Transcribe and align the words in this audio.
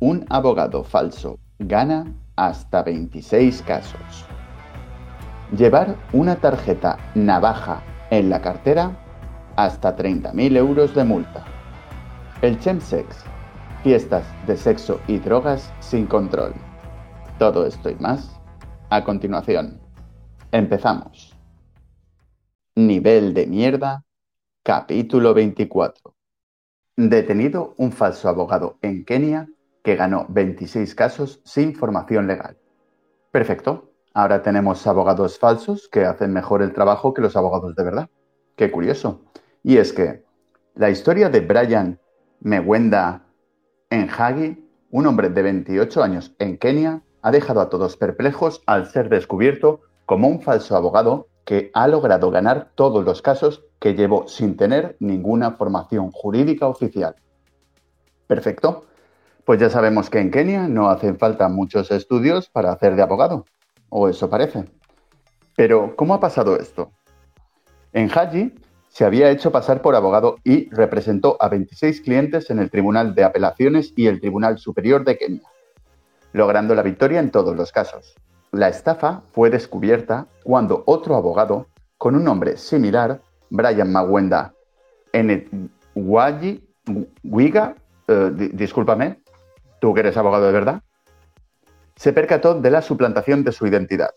un 0.00 0.24
abogado 0.28 0.84
falso 0.84 1.38
gana 1.58 2.06
hasta 2.36 2.82
26 2.82 3.62
casos. 3.62 4.24
Llevar 5.56 5.96
una 6.12 6.36
tarjeta 6.36 6.98
navaja 7.14 7.82
en 8.10 8.30
la 8.30 8.40
cartera, 8.40 8.96
hasta 9.56 9.96
30.000 9.96 10.56
euros 10.56 10.94
de 10.94 11.04
multa. 11.04 11.44
El 12.42 12.60
chemsex, 12.60 13.24
fiestas 13.82 14.24
de 14.46 14.56
sexo 14.56 15.00
y 15.08 15.18
drogas 15.18 15.72
sin 15.80 16.06
control. 16.06 16.54
Todo 17.38 17.66
esto 17.66 17.90
y 17.90 17.96
más 17.96 18.38
a 18.90 19.02
continuación. 19.02 19.80
Empezamos. 20.52 21.36
Nivel 22.76 23.34
de 23.34 23.46
mierda, 23.48 24.04
capítulo 24.62 25.34
24. 25.34 26.14
Detenido 26.96 27.74
un 27.78 27.90
falso 27.90 28.28
abogado 28.28 28.78
en 28.82 29.04
Kenia 29.04 29.48
que 29.88 29.96
ganó 29.96 30.26
26 30.28 30.94
casos 30.94 31.40
sin 31.46 31.74
formación 31.74 32.26
legal. 32.26 32.58
Perfecto. 33.30 33.94
Ahora 34.12 34.42
tenemos 34.42 34.86
abogados 34.86 35.38
falsos 35.38 35.88
que 35.88 36.04
hacen 36.04 36.30
mejor 36.30 36.60
el 36.60 36.74
trabajo 36.74 37.14
que 37.14 37.22
los 37.22 37.36
abogados 37.36 37.74
de 37.74 37.84
verdad. 37.84 38.10
Qué 38.54 38.70
curioso. 38.70 39.22
Y 39.62 39.78
es 39.78 39.94
que 39.94 40.24
la 40.74 40.90
historia 40.90 41.30
de 41.30 41.40
Brian 41.40 41.98
Mewenda 42.40 43.24
Enhagi, 43.88 44.62
un 44.90 45.06
hombre 45.06 45.30
de 45.30 45.40
28 45.40 46.02
años 46.02 46.34
en 46.38 46.58
Kenia, 46.58 47.00
ha 47.22 47.30
dejado 47.30 47.62
a 47.62 47.70
todos 47.70 47.96
perplejos 47.96 48.60
al 48.66 48.90
ser 48.90 49.08
descubierto 49.08 49.80
como 50.04 50.28
un 50.28 50.42
falso 50.42 50.76
abogado 50.76 51.28
que 51.46 51.70
ha 51.72 51.88
logrado 51.88 52.30
ganar 52.30 52.72
todos 52.74 53.06
los 53.06 53.22
casos 53.22 53.64
que 53.78 53.94
llevó 53.94 54.28
sin 54.28 54.58
tener 54.58 54.98
ninguna 55.00 55.52
formación 55.52 56.10
jurídica 56.10 56.66
oficial. 56.66 57.16
Perfecto. 58.26 58.84
Pues 59.48 59.58
ya 59.60 59.70
sabemos 59.70 60.10
que 60.10 60.20
en 60.20 60.30
Kenia 60.30 60.68
no 60.68 60.90
hacen 60.90 61.18
falta 61.18 61.48
muchos 61.48 61.90
estudios 61.90 62.50
para 62.50 62.70
hacer 62.70 62.94
de 62.96 63.00
abogado, 63.00 63.46
o 63.88 64.06
eso 64.06 64.28
parece. 64.28 64.66
Pero, 65.56 65.96
¿cómo 65.96 66.12
ha 66.12 66.20
pasado 66.20 66.54
esto? 66.56 66.92
En 67.94 68.10
Haji 68.10 68.52
se 68.88 69.06
había 69.06 69.30
hecho 69.30 69.50
pasar 69.50 69.80
por 69.80 69.94
abogado 69.94 70.36
y 70.44 70.68
representó 70.68 71.38
a 71.40 71.48
26 71.48 72.02
clientes 72.02 72.50
en 72.50 72.58
el 72.58 72.70
Tribunal 72.70 73.14
de 73.14 73.24
Apelaciones 73.24 73.94
y 73.96 74.06
el 74.06 74.20
Tribunal 74.20 74.58
Superior 74.58 75.02
de 75.02 75.16
Kenia, 75.16 75.48
logrando 76.34 76.74
la 76.74 76.82
victoria 76.82 77.18
en 77.18 77.30
todos 77.30 77.56
los 77.56 77.72
casos. 77.72 78.16
La 78.52 78.68
estafa 78.68 79.22
fue 79.32 79.48
descubierta 79.48 80.26
cuando 80.44 80.82
otro 80.84 81.16
abogado, 81.16 81.68
con 81.96 82.14
un 82.14 82.24
nombre 82.24 82.58
similar, 82.58 83.22
Brian 83.48 83.90
Mawenda 83.90 84.52
en 85.14 85.70
Wiga, 85.94 87.74
eh, 88.08 88.50
discúlpame, 88.52 89.22
tú 89.80 89.94
que 89.94 90.00
eres 90.00 90.16
abogado 90.16 90.46
de 90.46 90.52
verdad, 90.52 90.82
se 91.96 92.12
percató 92.12 92.54
de 92.54 92.70
la 92.70 92.82
suplantación 92.82 93.44
de 93.44 93.52
su 93.52 93.66
identidad. 93.66 94.10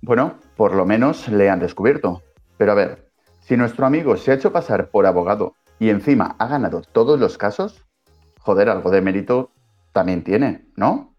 Bueno, 0.00 0.38
por 0.56 0.74
lo 0.74 0.84
menos 0.84 1.28
le 1.28 1.50
han 1.50 1.60
descubierto. 1.60 2.22
Pero 2.56 2.72
a 2.72 2.74
ver, 2.74 3.10
si 3.40 3.56
nuestro 3.56 3.86
amigo 3.86 4.16
se 4.16 4.30
ha 4.30 4.34
hecho 4.34 4.52
pasar 4.52 4.90
por 4.90 5.06
abogado 5.06 5.54
y 5.78 5.90
encima 5.90 6.36
ha 6.38 6.48
ganado 6.48 6.82
todos 6.82 7.18
los 7.18 7.38
casos, 7.38 7.84
joder, 8.40 8.68
algo 8.68 8.90
de 8.90 9.00
mérito 9.00 9.52
también 9.92 10.24
tiene, 10.24 10.66
¿no? 10.76 11.16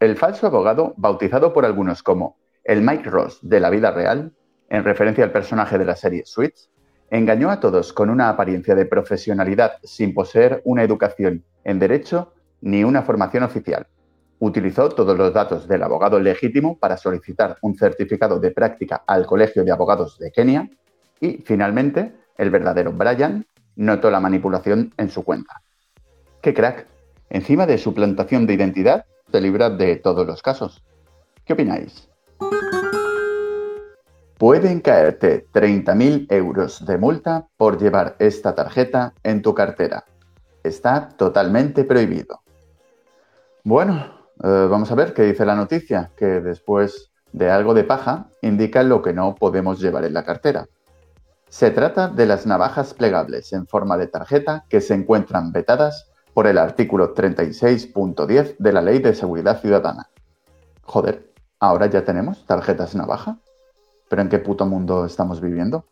El 0.00 0.16
falso 0.16 0.46
abogado, 0.46 0.94
bautizado 0.96 1.52
por 1.52 1.64
algunos 1.64 2.02
como 2.02 2.36
el 2.64 2.82
Mike 2.82 3.10
Ross 3.10 3.38
de 3.42 3.60
la 3.60 3.70
vida 3.70 3.90
real, 3.90 4.32
en 4.68 4.84
referencia 4.84 5.24
al 5.24 5.32
personaje 5.32 5.78
de 5.78 5.84
la 5.84 5.96
serie 5.96 6.24
Switch, 6.24 6.68
engañó 7.10 7.50
a 7.50 7.60
todos 7.60 7.92
con 7.92 8.10
una 8.10 8.28
apariencia 8.28 8.74
de 8.74 8.86
profesionalidad 8.86 9.72
sin 9.82 10.14
poseer 10.14 10.62
una 10.64 10.82
educación 10.82 11.44
en 11.64 11.78
derecho 11.78 12.32
ni 12.60 12.84
una 12.84 13.02
formación 13.02 13.42
oficial. 13.42 13.86
Utilizó 14.40 14.88
todos 14.90 15.16
los 15.16 15.32
datos 15.32 15.66
del 15.66 15.82
abogado 15.82 16.20
legítimo 16.20 16.78
para 16.78 16.96
solicitar 16.96 17.56
un 17.62 17.76
certificado 17.76 18.38
de 18.38 18.50
práctica 18.50 19.02
al 19.06 19.26
Colegio 19.26 19.64
de 19.64 19.72
Abogados 19.72 20.18
de 20.18 20.30
Kenia 20.30 20.70
y, 21.20 21.38
finalmente, 21.38 22.12
el 22.36 22.50
verdadero 22.50 22.92
Brian 22.92 23.46
notó 23.74 24.10
la 24.10 24.20
manipulación 24.20 24.92
en 24.96 25.10
su 25.10 25.24
cuenta. 25.24 25.62
¡Qué 26.40 26.54
crack! 26.54 26.86
Encima 27.30 27.66
de 27.66 27.78
su 27.78 27.92
plantación 27.92 28.46
de 28.46 28.54
identidad, 28.54 29.04
se 29.30 29.40
libra 29.40 29.70
de 29.70 29.96
todos 29.96 30.26
los 30.26 30.40
casos. 30.40 30.82
¿Qué 31.44 31.52
opináis? 31.52 32.08
Pueden 34.38 34.80
caerte 34.82 35.48
30.000 35.52 36.28
euros 36.30 36.86
de 36.86 36.96
multa 36.96 37.48
por 37.56 37.76
llevar 37.76 38.14
esta 38.20 38.54
tarjeta 38.54 39.12
en 39.24 39.42
tu 39.42 39.52
cartera. 39.52 40.04
Está 40.62 41.08
totalmente 41.08 41.82
prohibido. 41.82 42.42
Bueno, 43.64 43.96
eh, 44.44 44.68
vamos 44.70 44.92
a 44.92 44.94
ver 44.94 45.12
qué 45.12 45.24
dice 45.24 45.44
la 45.44 45.56
noticia, 45.56 46.12
que 46.16 46.40
después 46.40 47.10
de 47.32 47.50
algo 47.50 47.74
de 47.74 47.82
paja 47.82 48.28
indica 48.40 48.84
lo 48.84 49.02
que 49.02 49.12
no 49.12 49.34
podemos 49.34 49.80
llevar 49.80 50.04
en 50.04 50.14
la 50.14 50.24
cartera. 50.24 50.68
Se 51.48 51.72
trata 51.72 52.06
de 52.06 52.26
las 52.26 52.46
navajas 52.46 52.94
plegables 52.94 53.52
en 53.52 53.66
forma 53.66 53.98
de 53.98 54.06
tarjeta 54.06 54.66
que 54.68 54.80
se 54.80 54.94
encuentran 54.94 55.50
vetadas 55.50 56.12
por 56.32 56.46
el 56.46 56.58
artículo 56.58 57.12
36.10 57.12 58.54
de 58.56 58.72
la 58.72 58.82
Ley 58.82 59.00
de 59.00 59.16
Seguridad 59.16 59.60
Ciudadana. 59.60 60.10
Joder, 60.84 61.32
¿ahora 61.58 61.86
ya 61.86 62.04
tenemos 62.04 62.46
tarjetas 62.46 62.94
navaja? 62.94 63.38
¿Pero 64.08 64.22
en 64.22 64.28
qué 64.28 64.38
puto 64.38 64.66
mundo 64.66 65.04
estamos 65.04 65.40
viviendo? 65.40 65.84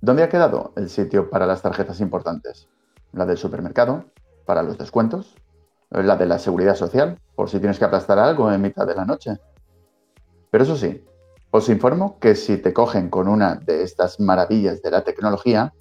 ¿Dónde 0.00 0.22
ha 0.22 0.28
quedado 0.28 0.72
el 0.76 0.88
sitio 0.88 1.28
para 1.28 1.46
las 1.46 1.62
tarjetas 1.62 2.00
importantes? 2.00 2.68
¿La 3.12 3.26
del 3.26 3.36
supermercado? 3.36 4.04
¿Para 4.46 4.62
los 4.62 4.78
descuentos? 4.78 5.34
¿La 5.90 6.16
de 6.16 6.26
la 6.26 6.38
seguridad 6.38 6.76
social? 6.76 7.18
Por 7.34 7.50
si 7.50 7.58
tienes 7.58 7.78
que 7.78 7.84
aplastar 7.84 8.18
algo 8.18 8.50
en 8.50 8.62
mitad 8.62 8.86
de 8.86 8.94
la 8.94 9.04
noche. 9.04 9.38
Pero 10.50 10.64
eso 10.64 10.76
sí, 10.76 11.04
os 11.50 11.68
informo 11.68 12.18
que 12.18 12.34
si 12.34 12.58
te 12.58 12.72
cogen 12.72 13.10
con 13.10 13.28
una 13.28 13.56
de 13.56 13.82
estas 13.82 14.20
maravillas 14.20 14.82
de 14.82 14.90
la 14.90 15.02
tecnología, 15.02 15.72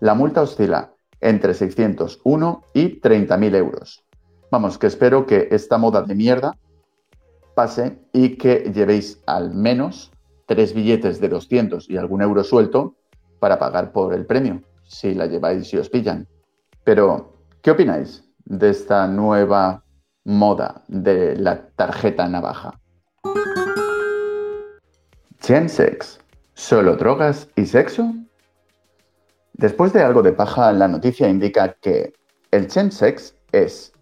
la 0.00 0.14
multa 0.14 0.42
oscila 0.42 0.92
entre 1.20 1.54
601 1.54 2.64
y 2.74 3.00
30.000 3.00 3.56
euros. 3.56 4.04
Vamos, 4.50 4.78
que 4.78 4.86
espero 4.86 5.26
que 5.26 5.48
esta 5.50 5.78
moda 5.78 6.02
de 6.02 6.14
mierda 6.14 6.56
pase 7.54 7.98
y 8.12 8.36
que 8.36 8.70
llevéis 8.74 9.22
al 9.26 9.54
menos 9.54 10.12
tres 10.46 10.74
billetes 10.74 11.20
de 11.20 11.28
200 11.28 11.88
y 11.90 11.96
algún 11.96 12.22
euro 12.22 12.44
suelto 12.44 12.96
para 13.38 13.58
pagar 13.58 13.92
por 13.92 14.14
el 14.14 14.26
premio, 14.26 14.62
si 14.84 15.14
la 15.14 15.26
lleváis 15.26 15.72
y 15.72 15.78
os 15.78 15.88
pillan. 15.88 16.26
Pero, 16.84 17.38
¿qué 17.62 17.70
opináis 17.70 18.24
de 18.44 18.70
esta 18.70 19.06
nueva 19.06 19.84
moda 20.24 20.82
de 20.88 21.36
la 21.36 21.68
tarjeta 21.68 22.28
navaja? 22.28 22.80
Chensex, 25.40 26.20
¿solo 26.54 26.96
drogas 26.96 27.48
y 27.56 27.66
sexo? 27.66 28.14
Después 29.52 29.92
de 29.92 30.02
algo 30.02 30.22
de 30.22 30.32
paja, 30.32 30.72
la 30.72 30.88
noticia 30.88 31.28
indica 31.28 31.74
que 31.74 32.14
el 32.50 32.66
chensex 32.66 33.34
es 33.52 33.92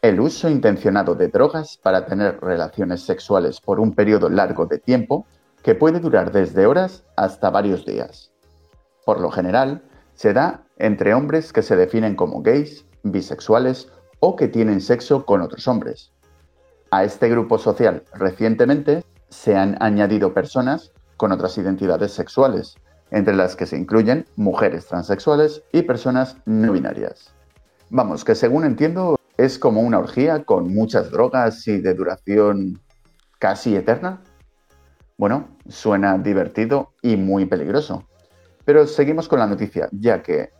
el 0.00 0.20
uso 0.20 0.48
intencionado 0.48 1.14
de 1.14 1.28
drogas 1.28 1.76
para 1.76 2.06
tener 2.06 2.40
relaciones 2.40 3.02
sexuales 3.02 3.60
por 3.60 3.80
un 3.80 3.92
periodo 3.92 4.28
largo 4.28 4.66
de 4.66 4.78
tiempo 4.78 5.26
que 5.62 5.74
puede 5.74 6.00
durar 6.00 6.32
desde 6.32 6.66
horas 6.66 7.04
hasta 7.16 7.50
varios 7.50 7.84
días. 7.84 8.32
Por 9.04 9.20
lo 9.20 9.30
general, 9.30 9.82
se 10.14 10.32
da 10.32 10.64
entre 10.78 11.14
hombres 11.14 11.52
que 11.52 11.62
se 11.62 11.76
definen 11.76 12.16
como 12.16 12.42
gays, 12.42 12.84
bisexuales 13.02 13.88
o 14.20 14.36
que 14.36 14.48
tienen 14.48 14.80
sexo 14.80 15.24
con 15.24 15.42
otros 15.42 15.68
hombres. 15.68 16.12
A 16.90 17.04
este 17.04 17.28
grupo 17.28 17.58
social 17.58 18.04
recientemente 18.14 19.04
se 19.28 19.56
han 19.56 19.76
añadido 19.80 20.32
personas 20.32 20.92
con 21.16 21.32
otras 21.32 21.58
identidades 21.58 22.12
sexuales, 22.12 22.76
entre 23.10 23.34
las 23.34 23.56
que 23.56 23.66
se 23.66 23.76
incluyen 23.76 24.26
mujeres 24.36 24.86
transexuales 24.86 25.62
y 25.72 25.82
personas 25.82 26.36
no 26.46 26.72
binarias. 26.72 27.32
Vamos, 27.90 28.24
que 28.24 28.34
según 28.34 28.64
entiendo 28.64 29.18
es 29.36 29.58
como 29.58 29.80
una 29.80 29.98
orgía 29.98 30.44
con 30.44 30.72
muchas 30.74 31.10
drogas 31.10 31.66
y 31.68 31.80
de 31.80 31.94
duración 31.94 32.80
casi 33.38 33.76
eterna. 33.76 34.22
Bueno, 35.18 35.48
suena 35.68 36.16
divertido 36.16 36.92
y 37.02 37.16
muy 37.16 37.44
peligroso. 37.44 38.04
Pero 38.64 38.86
seguimos 38.86 39.26
con 39.26 39.40
la 39.40 39.48
noticia, 39.48 39.88
ya 39.90 40.22
que 40.22 40.50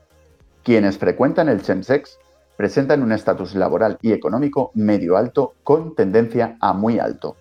quienes 0.65 0.99
frecuentan 0.99 1.49
el 1.49 1.63
chemsex 1.63 2.19
presentan 2.57 3.05
un 3.05 3.13
estatus 3.13 3.55
laboral 3.55 3.99
y 4.03 4.11
económico 4.11 4.73
medio 4.75 5.17
alto 5.17 5.55
con 5.63 5.95
tendencia 5.95 6.57
a 6.61 6.73
muy 6.73 6.99
alto. 6.99 7.37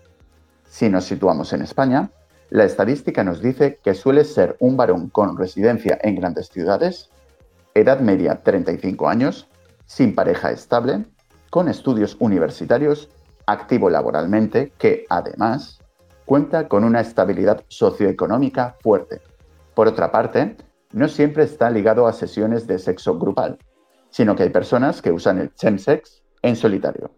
Si 0.68 0.88
nos 0.88 1.06
situamos 1.06 1.52
en 1.52 1.62
España, 1.62 2.12
la 2.50 2.62
estadística 2.62 3.24
nos 3.24 3.42
dice 3.42 3.80
que 3.82 3.94
suele 3.94 4.22
ser 4.22 4.56
un 4.60 4.76
varón 4.76 5.08
con 5.08 5.36
residencia 5.36 5.98
en 6.00 6.14
grandes 6.14 6.48
ciudades, 6.50 7.10
edad 7.74 7.98
media 7.98 8.44
35 8.44 9.08
años, 9.08 9.48
sin 9.86 10.14
pareja 10.14 10.52
estable, 10.52 11.04
con 11.50 11.68
estudios 11.68 12.16
universitarios, 12.20 13.08
activo 13.44 13.90
laboralmente, 13.90 14.72
que 14.78 15.04
además 15.08 15.80
cuenta 16.28 16.68
con 16.68 16.84
una 16.84 17.00
estabilidad 17.00 17.64
socioeconómica 17.68 18.76
fuerte. 18.82 19.22
Por 19.74 19.88
otra 19.88 20.12
parte, 20.12 20.58
no 20.92 21.08
siempre 21.08 21.44
está 21.44 21.70
ligado 21.70 22.06
a 22.06 22.12
sesiones 22.12 22.66
de 22.66 22.78
sexo 22.78 23.18
grupal, 23.18 23.56
sino 24.10 24.36
que 24.36 24.42
hay 24.42 24.50
personas 24.50 25.00
que 25.00 25.10
usan 25.10 25.38
el 25.38 25.54
chemsex 25.54 26.22
en 26.42 26.54
solitario. 26.54 27.10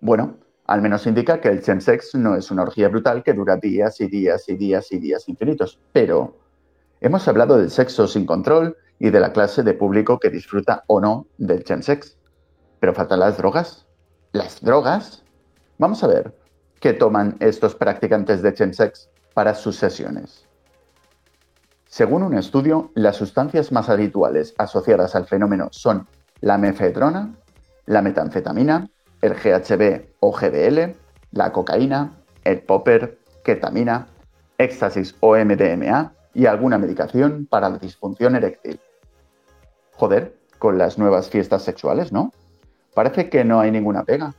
Bueno, 0.00 0.38
al 0.66 0.80
menos 0.80 1.06
indica 1.06 1.42
que 1.42 1.50
el 1.50 1.62
chemsex 1.62 2.14
no 2.14 2.36
es 2.36 2.50
una 2.50 2.62
orgía 2.62 2.88
brutal 2.88 3.22
que 3.22 3.34
dura 3.34 3.58
días 3.58 4.00
y 4.00 4.06
días 4.06 4.48
y 4.48 4.56
días 4.56 4.90
y 4.90 4.98
días 4.98 5.28
infinitos. 5.28 5.78
Pero 5.92 6.38
hemos 7.02 7.28
hablado 7.28 7.58
del 7.58 7.70
sexo 7.70 8.08
sin 8.08 8.24
control 8.24 8.78
y 8.98 9.10
de 9.10 9.20
la 9.20 9.34
clase 9.34 9.62
de 9.62 9.74
público 9.74 10.18
que 10.18 10.30
disfruta 10.30 10.84
o 10.86 11.02
no 11.02 11.26
del 11.36 11.64
chemsex. 11.64 12.16
Pero 12.80 12.94
faltan 12.94 13.20
las 13.20 13.36
drogas. 13.36 13.86
¿Las 14.32 14.62
drogas? 14.62 15.22
Vamos 15.76 16.02
a 16.02 16.06
ver 16.06 16.43
qué 16.84 16.92
toman 16.92 17.36
estos 17.40 17.74
practicantes 17.74 18.42
de 18.42 18.52
chemsex 18.52 19.08
para 19.32 19.54
sus 19.54 19.76
sesiones. 19.76 20.46
Según 21.86 22.22
un 22.22 22.36
estudio, 22.36 22.90
las 22.94 23.16
sustancias 23.16 23.72
más 23.72 23.88
habituales 23.88 24.54
asociadas 24.58 25.14
al 25.14 25.24
fenómeno 25.24 25.68
son 25.70 26.06
la 26.42 26.58
mefedrona, 26.58 27.36
la 27.86 28.02
metanfetamina, 28.02 28.90
el 29.22 29.32
GHB 29.32 30.08
o 30.20 30.30
GBL, 30.30 30.94
la 31.30 31.52
cocaína, 31.52 32.18
el 32.44 32.60
popper, 32.60 33.18
ketamina, 33.42 34.06
éxtasis 34.58 35.16
o 35.20 35.38
MDMA 35.38 36.12
y 36.34 36.44
alguna 36.44 36.76
medicación 36.76 37.46
para 37.46 37.70
la 37.70 37.78
disfunción 37.78 38.36
eréctil. 38.36 38.78
Joder, 39.92 40.36
con 40.58 40.76
las 40.76 40.98
nuevas 40.98 41.30
fiestas 41.30 41.62
sexuales, 41.62 42.12
¿no? 42.12 42.30
Parece 42.92 43.30
que 43.30 43.42
no 43.42 43.60
hay 43.60 43.70
ninguna 43.70 44.04
pega. 44.04 44.34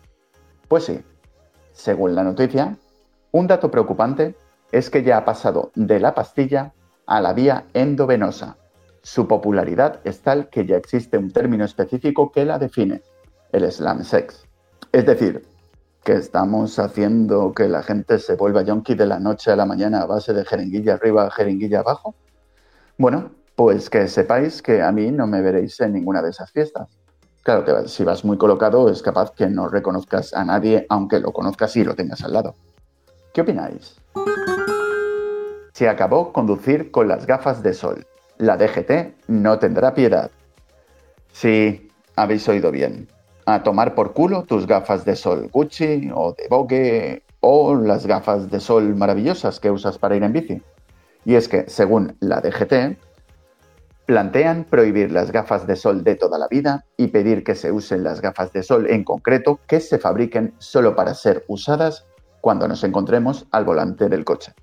Pues 0.67 0.83
sí, 0.83 1.03
según 1.75 2.15
la 2.15 2.23
noticia, 2.23 2.77
un 3.31 3.47
dato 3.47 3.69
preocupante 3.69 4.35
es 4.71 4.89
que 4.89 5.03
ya 5.03 5.17
ha 5.17 5.25
pasado 5.25 5.71
de 5.75 5.99
la 5.99 6.15
pastilla 6.15 6.73
a 7.05 7.21
la 7.21 7.33
vía 7.33 7.65
endovenosa. 7.73 8.57
Su 9.03 9.27
popularidad 9.27 9.99
es 10.03 10.21
tal 10.21 10.49
que 10.49 10.65
ya 10.65 10.77
existe 10.77 11.17
un 11.17 11.31
término 11.31 11.65
específico 11.65 12.31
que 12.31 12.45
la 12.45 12.57
define, 12.57 13.03
el 13.51 13.71
slam 13.71 14.03
sex. 14.03 14.45
Es 14.91 15.05
decir, 15.05 15.45
que 16.03 16.13
estamos 16.13 16.79
haciendo 16.79 17.53
que 17.53 17.67
la 17.67 17.83
gente 17.83 18.19
se 18.19 18.35
vuelva 18.35 18.63
yonki 18.63 18.95
de 18.95 19.05
la 19.05 19.19
noche 19.19 19.51
a 19.51 19.55
la 19.55 19.65
mañana 19.65 20.01
a 20.01 20.05
base 20.05 20.33
de 20.33 20.45
jeringuilla 20.45 20.93
arriba, 20.93 21.29
jeringuilla 21.29 21.79
abajo. 21.79 22.15
Bueno, 22.97 23.31
pues 23.55 23.89
que 23.89 24.07
sepáis 24.07 24.61
que 24.61 24.81
a 24.81 24.91
mí 24.91 25.11
no 25.11 25.27
me 25.27 25.41
veréis 25.41 25.79
en 25.81 25.93
ninguna 25.93 26.21
de 26.21 26.29
esas 26.29 26.51
fiestas. 26.51 26.87
Claro 27.45 27.63
que 27.63 27.87
si 27.89 28.03
vas 28.03 28.25
muy 28.25 28.39
colocado 28.39 28.89
es 28.89 29.03
capaz 29.03 29.29
que 29.29 29.45
no 29.45 29.67
reconozcas 29.67 30.33
a 30.33 30.43
nadie 30.43 30.87
aunque 30.89 31.19
lo 31.19 31.31
conozcas 31.31 31.75
y 31.75 31.83
lo 31.83 31.93
tengas 31.93 32.23
al 32.23 32.33
lado. 32.33 32.55
¿Qué 33.35 33.41
opináis? 33.41 34.01
Se 35.71 35.87
acabó 35.87 36.33
conducir 36.33 36.89
con 36.89 37.07
las 37.07 37.27
gafas 37.27 37.61
de 37.61 37.75
sol. 37.75 38.07
La 38.39 38.57
DGT 38.57 39.27
no 39.27 39.59
tendrá 39.59 39.93
piedad. 39.93 40.31
Sí, 41.33 41.87
habéis 42.15 42.49
oído 42.49 42.71
bien. 42.71 43.07
A 43.45 43.61
tomar 43.61 43.93
por 43.93 44.13
culo 44.13 44.41
tus 44.45 44.65
gafas 44.65 45.05
de 45.05 45.15
sol 45.15 45.47
Gucci 45.53 46.09
o 46.15 46.33
de 46.33 46.47
Vogue 46.49 47.21
o 47.41 47.75
las 47.75 48.07
gafas 48.07 48.49
de 48.49 48.59
sol 48.59 48.95
maravillosas 48.95 49.59
que 49.59 49.69
usas 49.69 49.99
para 49.99 50.15
ir 50.15 50.23
en 50.23 50.33
bici. 50.33 50.63
Y 51.25 51.35
es 51.35 51.47
que, 51.47 51.69
según 51.69 52.17
la 52.21 52.41
DGT, 52.41 52.97
Plantean 54.05 54.65
prohibir 54.65 55.11
las 55.11 55.31
gafas 55.31 55.65
de 55.65 55.75
sol 55.75 56.03
de 56.03 56.15
toda 56.15 56.37
la 56.37 56.47
vida 56.47 56.85
y 56.95 57.07
pedir 57.07 57.43
que 57.43 57.55
se 57.55 57.71
usen 57.71 58.03
las 58.03 58.21
gafas 58.21 58.53
de 58.53 58.61
sol 58.61 58.87
en 58.89 59.03
concreto 59.03 59.59
que 59.67 59.79
se 59.79 59.97
fabriquen 59.97 60.53
solo 60.59 60.95
para 60.95 61.15
ser 61.15 61.43
usadas 61.47 62.05
cuando 62.39 62.67
nos 62.67 62.83
encontremos 62.83 63.47
al 63.49 63.65
volante 63.65 64.07
del 64.07 64.23
coche. 64.23 64.53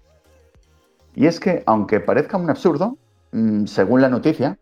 Y 1.16 1.26
es 1.26 1.40
que, 1.40 1.64
aunque 1.66 1.98
parezca 1.98 2.36
un 2.36 2.48
absurdo, 2.48 2.96
mm, 3.32 3.66
según 3.66 4.00
la 4.00 4.08
noticia, 4.08 4.58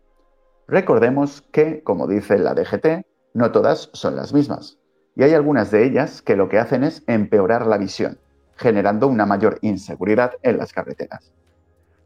recordemos 0.67 1.43
que, 1.51 1.83
como 1.83 2.07
dice 2.07 2.39
la 2.39 2.55
DGT, 2.55 3.05
no 3.33 3.51
todas 3.51 3.89
son 3.93 4.15
las 4.15 4.33
mismas. 4.33 4.79
Y 5.15 5.23
hay 5.23 5.33
algunas 5.35 5.69
de 5.69 5.85
ellas 5.85 6.23
que 6.23 6.35
lo 6.35 6.49
que 6.49 6.57
hacen 6.57 6.83
es 6.83 7.03
empeorar 7.05 7.67
la 7.67 7.77
visión, 7.77 8.17
generando 8.55 9.07
una 9.07 9.27
mayor 9.27 9.59
inseguridad 9.61 10.31
en 10.41 10.57
las 10.57 10.73
carreteras. 10.73 11.31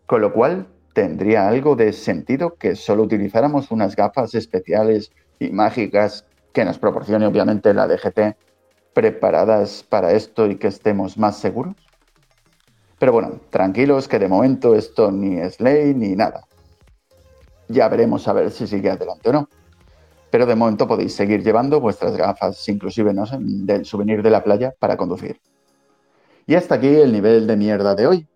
Con 0.05 0.21
lo 0.21 0.33
cual, 0.33 0.67
tendría 0.95 1.49
algo 1.49 1.75
de 1.75 1.91
sentido 1.91 2.55
que 2.55 2.75
solo 2.77 3.03
utilizáramos 3.03 3.69
unas 3.69 3.97
gafas 3.97 4.33
especiales 4.33 5.11
y 5.39 5.49
mágicas 5.49 6.25
que 6.53 6.63
nos 6.63 6.79
proporcione 6.79 7.27
obviamente 7.27 7.73
la 7.73 7.85
DGT 7.85 8.37
preparadas 8.93 9.83
para 9.83 10.13
esto 10.13 10.47
y 10.47 10.55
que 10.55 10.67
estemos 10.67 11.17
más 11.17 11.37
seguros? 11.37 11.75
Pero 12.97 13.11
bueno, 13.11 13.41
tranquilos 13.49 14.07
que 14.07 14.19
de 14.19 14.29
momento 14.29 14.73
esto 14.73 15.11
ni 15.11 15.37
es 15.37 15.59
ley 15.59 15.93
ni 15.93 16.15
nada. 16.15 16.47
Ya 17.67 17.89
veremos 17.89 18.25
a 18.29 18.33
ver 18.33 18.49
si 18.51 18.65
sigue 18.65 18.89
adelante 18.89 19.29
o 19.29 19.33
no. 19.33 19.49
Pero 20.31 20.45
de 20.45 20.55
momento 20.55 20.87
podéis 20.87 21.13
seguir 21.13 21.43
llevando 21.43 21.81
vuestras 21.81 22.15
gafas, 22.15 22.69
inclusive 22.69 23.13
¿no? 23.13 23.25
del 23.37 23.83
souvenir 23.83 24.23
de 24.23 24.29
la 24.29 24.41
playa, 24.41 24.73
para 24.79 24.95
conducir. 24.95 25.41
Y 26.47 26.55
hasta 26.55 26.75
aquí 26.75 26.87
el 26.87 27.11
nivel 27.11 27.47
de 27.47 27.57
mierda 27.57 27.95
de 27.95 28.07
hoy. 28.07 28.27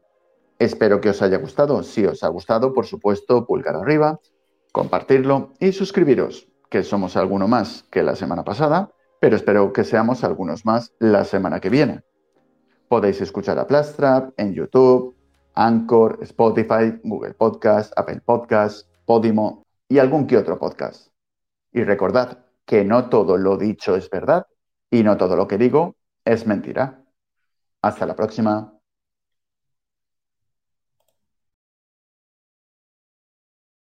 Espero 0.59 0.99
que 0.99 1.09
os 1.09 1.21
haya 1.21 1.37
gustado. 1.37 1.81
Si 1.83 2.05
os 2.05 2.23
ha 2.23 2.27
gustado, 2.27 2.73
por 2.73 2.85
supuesto, 2.85 3.45
pulgar 3.45 3.75
arriba, 3.75 4.19
compartirlo 4.73 5.53
y 5.59 5.71
suscribiros, 5.71 6.49
que 6.69 6.83
somos 6.83 7.15
alguno 7.15 7.47
más 7.47 7.85
que 7.89 8.03
la 8.03 8.15
semana 8.15 8.43
pasada, 8.43 8.91
pero 9.21 9.37
espero 9.37 9.71
que 9.71 9.85
seamos 9.85 10.23
algunos 10.23 10.65
más 10.65 10.93
la 10.99 11.23
semana 11.23 11.61
que 11.61 11.69
viene. 11.69 12.03
Podéis 12.89 13.21
escuchar 13.21 13.57
a 13.57 13.67
Plastrap 13.67 14.33
en 14.37 14.53
YouTube, 14.53 15.15
Anchor, 15.55 16.19
Spotify, 16.21 16.99
Google 17.03 17.33
Podcast, 17.35 17.93
Apple 17.97 18.21
Podcast, 18.25 18.87
Podimo 19.05 19.65
y 19.87 19.99
algún 19.99 20.27
que 20.27 20.37
otro 20.37 20.59
podcast. 20.59 21.07
Y 21.71 21.83
recordad 21.83 22.45
que 22.65 22.83
no 22.83 23.09
todo 23.09 23.37
lo 23.37 23.57
dicho 23.57 23.95
es 23.95 24.09
verdad 24.09 24.45
y 24.91 25.03
no 25.03 25.17
todo 25.17 25.35
lo 25.35 25.47
que 25.47 25.57
digo 25.57 25.95
es 26.25 26.45
mentira. 26.45 27.03
Hasta 27.81 28.05
la 28.05 28.15
próxima. 28.15 28.78